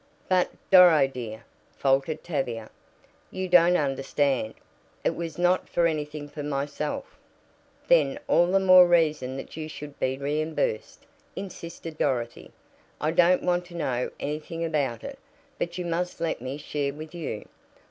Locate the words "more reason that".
8.59-9.55